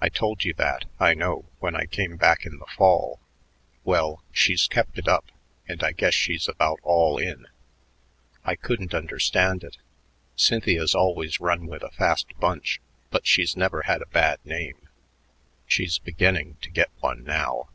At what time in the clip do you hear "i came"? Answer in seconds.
1.74-2.16